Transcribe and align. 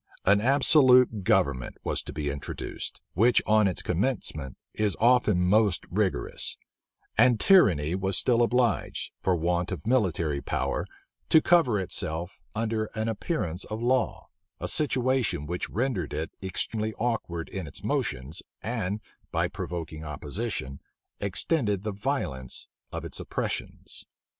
An 0.25 0.41
absolute 0.41 1.23
government 1.23 1.77
was 1.83 2.01
to 2.01 2.11
be 2.11 2.31
introduced, 2.31 3.01
which 3.13 3.39
on 3.45 3.67
its 3.67 3.83
commencement 3.83 4.57
is 4.73 4.97
often 4.99 5.41
most 5.43 5.85
rigorous; 5.91 6.57
and 7.19 7.39
tyranny 7.39 7.93
was 7.93 8.17
still 8.17 8.41
obliged, 8.41 9.11
for 9.21 9.35
want 9.35 9.71
of 9.71 9.85
military 9.85 10.41
power, 10.41 10.87
to 11.29 11.39
cover 11.39 11.79
itself 11.79 12.41
under 12.55 12.85
an 12.95 13.09
appearance 13.09 13.63
of 13.65 13.79
law; 13.79 14.29
a 14.59 14.67
situation 14.67 15.45
which 15.45 15.69
rendered 15.69 16.13
it 16.15 16.31
extremely 16.41 16.95
awkward 16.95 17.47
in 17.47 17.67
its 17.67 17.83
motions, 17.83 18.41
and, 18.63 19.01
by 19.31 19.47
provoking 19.47 20.03
opposition, 20.03 20.79
extended 21.19 21.83
the 21.83 21.91
violence 21.91 22.67
of 22.91 23.05
its 23.05 23.19
oppressions. 23.19 24.03